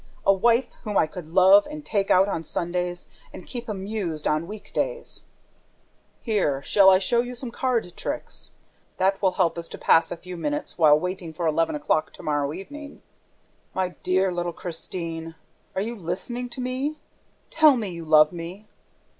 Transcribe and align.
A 0.25 0.33
wife 0.33 0.71
whom 0.81 0.97
I 0.97 1.05
could 1.05 1.29
love 1.31 1.67
and 1.69 1.85
take 1.85 2.09
out 2.09 2.27
on 2.27 2.43
Sundays 2.43 3.07
and 3.31 3.45
keep 3.45 3.69
amused 3.69 4.27
on 4.27 4.47
week 4.47 4.73
days... 4.73 5.25
Here, 6.23 6.63
shall 6.63 6.89
I 6.89 6.97
show 6.97 7.21
you 7.21 7.35
some 7.35 7.51
card 7.51 7.95
tricks? 7.95 8.49
That 8.97 9.21
will 9.21 9.33
help 9.33 9.59
us 9.59 9.67
to 9.67 9.77
pass 9.77 10.09
a 10.11 10.17
few 10.17 10.37
minutes, 10.37 10.75
while 10.75 10.99
waiting 10.99 11.33
for 11.33 11.45
eleven 11.45 11.75
o'clock 11.75 12.11
to 12.13 12.23
morrow 12.23 12.51
evening... 12.51 13.03
My 13.75 13.89
dear 14.01 14.31
little 14.31 14.53
Christine!... 14.53 15.35
Are 15.75 15.83
you 15.83 15.95
listening 15.95 16.49
to 16.49 16.61
me?... 16.61 16.95
Tell 17.51 17.77
me 17.77 17.89
you 17.89 18.03
love 18.03 18.31
me! 18.33 18.65